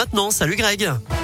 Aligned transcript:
maintenant. 0.00 0.30
Salut 0.30 0.56
Greg. 0.56 1.19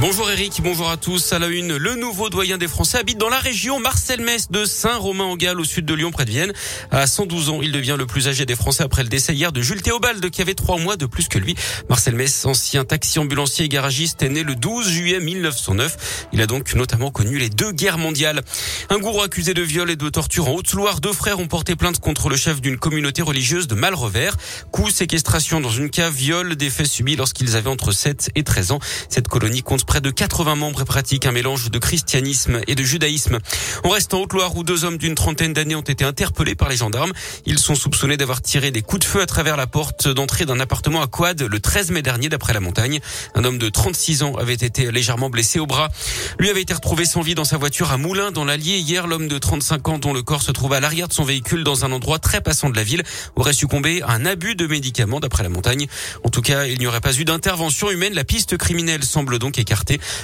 Bonjour 0.00 0.30
Eric, 0.30 0.62
bonjour 0.64 0.88
à 0.88 0.96
tous. 0.96 1.34
À 1.34 1.38
la 1.38 1.48
une, 1.48 1.76
le 1.76 1.94
nouveau 1.94 2.30
doyen 2.30 2.56
des 2.56 2.68
Français 2.68 2.96
habite 2.96 3.18
dans 3.18 3.28
la 3.28 3.38
région 3.38 3.78
Marcel 3.80 4.22
Metz 4.22 4.50
de 4.50 4.64
Saint-Romain-en-Galles 4.64 5.60
au 5.60 5.64
sud 5.64 5.84
de 5.84 5.92
Lyon 5.92 6.10
près 6.10 6.24
de 6.24 6.30
Vienne. 6.30 6.54
À 6.90 7.06
112 7.06 7.50
ans, 7.50 7.60
il 7.60 7.70
devient 7.70 7.96
le 7.98 8.06
plus 8.06 8.26
âgé 8.26 8.46
des 8.46 8.56
Français 8.56 8.82
après 8.82 9.02
le 9.02 9.10
décès 9.10 9.34
hier 9.34 9.52
de 9.52 9.60
Jules 9.60 9.82
Théobald 9.82 10.30
qui 10.30 10.40
avait 10.40 10.54
trois 10.54 10.78
mois 10.78 10.96
de 10.96 11.04
plus 11.04 11.28
que 11.28 11.38
lui. 11.38 11.54
Marcel 11.90 12.14
Metz, 12.14 12.46
ancien 12.46 12.86
taxi 12.86 13.18
ambulancier 13.18 13.66
et 13.66 13.68
garagiste, 13.68 14.22
est 14.22 14.30
né 14.30 14.42
le 14.42 14.54
12 14.54 14.88
juillet 14.88 15.20
1909. 15.20 16.28
Il 16.32 16.40
a 16.40 16.46
donc 16.46 16.74
notamment 16.74 17.10
connu 17.10 17.38
les 17.38 17.50
deux 17.50 17.72
guerres 17.72 17.98
mondiales. 17.98 18.40
Un 18.88 18.96
gourou 19.00 19.20
accusé 19.20 19.52
de 19.52 19.60
viol 19.60 19.90
et 19.90 19.96
de 19.96 20.08
torture 20.08 20.48
en 20.48 20.52
Haute-Loire, 20.52 21.02
deux 21.02 21.12
frères 21.12 21.40
ont 21.40 21.46
porté 21.46 21.76
plainte 21.76 22.00
contre 22.00 22.30
le 22.30 22.36
chef 22.36 22.62
d'une 22.62 22.78
communauté 22.78 23.20
religieuse 23.20 23.66
de 23.66 23.74
Malrevers. 23.74 24.38
Coup, 24.72 24.88
séquestration 24.88 25.60
dans 25.60 25.68
une 25.68 25.90
cave, 25.90 26.14
viol, 26.14 26.56
des 26.56 26.70
faits 26.70 26.86
subis 26.86 27.16
lorsqu'ils 27.16 27.54
avaient 27.54 27.68
entre 27.68 27.92
7 27.92 28.30
et 28.34 28.44
13 28.44 28.72
ans. 28.72 28.78
Cette 29.10 29.28
colonie 29.28 29.62
compte 29.62 29.89
près 29.90 30.00
de 30.00 30.10
80 30.12 30.54
membres 30.54 30.82
et 30.82 30.84
pratique 30.84 31.26
un 31.26 31.32
mélange 31.32 31.68
de 31.72 31.78
christianisme 31.80 32.60
et 32.68 32.76
de 32.76 32.82
judaïsme. 32.84 33.38
On 33.82 33.88
reste 33.88 34.14
en 34.14 34.20
Haute-Loire 34.20 34.54
où 34.54 34.62
deux 34.62 34.84
hommes 34.84 34.98
d'une 34.98 35.16
trentaine 35.16 35.52
d'années 35.52 35.74
ont 35.74 35.80
été 35.80 36.04
interpellés 36.04 36.54
par 36.54 36.68
les 36.68 36.76
gendarmes. 36.76 37.10
Ils 37.44 37.58
sont 37.58 37.74
soupçonnés 37.74 38.16
d'avoir 38.16 38.40
tiré 38.40 38.70
des 38.70 38.82
coups 38.82 39.00
de 39.00 39.04
feu 39.04 39.20
à 39.20 39.26
travers 39.26 39.56
la 39.56 39.66
porte 39.66 40.06
d'entrée 40.06 40.46
d'un 40.46 40.60
appartement 40.60 41.02
à 41.02 41.08
Quad 41.08 41.42
le 41.42 41.58
13 41.58 41.90
mai 41.90 42.02
dernier 42.02 42.28
d'après 42.28 42.52
la 42.52 42.60
montagne. 42.60 43.00
Un 43.34 43.42
homme 43.42 43.58
de 43.58 43.68
36 43.68 44.22
ans 44.22 44.36
avait 44.36 44.54
été 44.54 44.92
légèrement 44.92 45.28
blessé 45.28 45.58
au 45.58 45.66
bras. 45.66 45.88
Lui 46.38 46.50
avait 46.50 46.62
été 46.62 46.72
retrouvé 46.72 47.04
sans 47.04 47.22
vie 47.22 47.34
dans 47.34 47.44
sa 47.44 47.56
voiture 47.56 47.90
à 47.90 47.96
Moulins 47.96 48.30
dans 48.30 48.44
l'Allier. 48.44 48.78
Hier, 48.78 49.08
l'homme 49.08 49.26
de 49.26 49.38
35 49.38 49.88
ans 49.88 49.98
dont 49.98 50.12
le 50.12 50.22
corps 50.22 50.42
se 50.42 50.52
trouve 50.52 50.72
à 50.72 50.78
l'arrière 50.78 51.08
de 51.08 51.12
son 51.12 51.24
véhicule 51.24 51.64
dans 51.64 51.84
un 51.84 51.90
endroit 51.90 52.20
très 52.20 52.40
passant 52.40 52.70
de 52.70 52.76
la 52.76 52.84
ville 52.84 53.02
aurait 53.34 53.54
succombé 53.54 54.02
à 54.02 54.12
un 54.12 54.24
abus 54.24 54.54
de 54.54 54.68
médicaments 54.68 55.18
d'après 55.18 55.42
la 55.42 55.48
montagne. 55.48 55.88
En 56.22 56.30
tout 56.30 56.42
cas, 56.42 56.66
il 56.66 56.78
n'y 56.78 56.86
aurait 56.86 57.00
pas 57.00 57.18
eu 57.18 57.24
d'intervention 57.24 57.90
humaine. 57.90 58.14
La 58.14 58.22
piste 58.22 58.56
criminelle 58.56 59.02
semble 59.02 59.40
donc 59.40 59.58
écartée. 59.58 59.79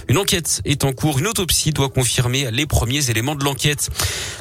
Une 0.09 0.19
enquête 0.19 0.61
est 0.65 0.85
en 0.85 0.93
cours. 0.93 1.19
Une 1.19 1.27
autopsie 1.27 1.73
doit 1.73 1.89
confirmer 1.89 2.51
les 2.51 2.67
premiers 2.67 3.11
éléments 3.11 3.35
de 3.35 3.45
l'enquête. 3.45 3.91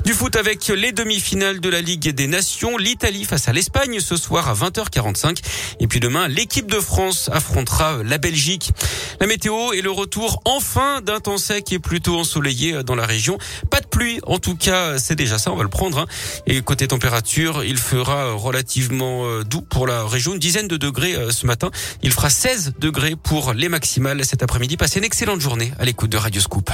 Du 0.04 0.14
foot 0.14 0.36
avec 0.36 0.68
les 0.68 0.92
demi-finales 0.92 1.60
de 1.60 1.70
la 1.70 1.82
Ligue 1.82 2.10
des 2.10 2.28
Nations. 2.28 2.78
L'Italie 2.78 3.26
face 3.26 3.48
à 3.48 3.54
l'Espagne 3.54 4.00
ce 4.00 4.18
soir 4.18 4.50
à 4.50 4.54
20h45. 4.54 5.40
Et 5.80 5.88
puis 5.88 6.00
demain, 6.00 6.28
l'équipe 6.28 6.70
de 6.70 6.80
France 6.80 7.30
affrontera 7.32 8.04
la 8.04 8.18
Belgique. 8.18 8.72
La 9.20 9.28
météo 9.28 9.74
et 9.74 9.82
le 9.82 9.92
retour 9.92 10.42
enfin 10.46 11.02
d'un 11.02 11.20
temps 11.20 11.38
sec 11.38 11.72
et 11.72 11.80
plutôt 11.80 12.18
ensoleillé 12.20 12.84
dans 12.84 12.96
la 12.96 13.06
région. 13.06 13.38
Pas 13.70 13.80
de 13.80 13.88
pluie, 13.88 14.20
en 14.24 14.40
tout 14.40 14.56
cas, 14.56 14.98
c'est 14.98 15.16
déjà 15.16 15.38
ça, 15.38 15.52
on 15.52 15.56
va 15.56 15.64
le 15.64 15.70
prendre. 15.70 16.00
Hein. 16.00 16.08
Et 16.48 16.62
côté 16.62 16.88
température, 16.88 17.64
il 17.64 17.78
fera 17.78 18.34
relativement 18.34 19.26
euh, 19.26 19.44
doux 19.44 19.62
pour 19.62 19.88
la 19.88 20.06
région, 20.06 20.34
une 20.34 20.40
dizaine 20.40 20.68
de 20.68 20.78
degrés 20.78 21.16
euh, 21.16 21.32
ce 21.32 21.46
matin. 21.46 21.72
Il 22.04 22.12
fera 22.12 22.30
16 22.30 22.74
degrés 22.80 23.16
pour 23.16 23.54
les 23.54 23.70
maximales 23.70 24.24
cet 24.26 24.44
après-midi. 24.44 24.78
Passez 24.96 25.04
une 25.04 25.08
excellente 25.08 25.42
journée 25.42 25.74
à 25.78 25.84
l'écoute 25.84 26.10
de 26.10 26.16
Radio 26.16 26.40
Scoop. 26.40 26.72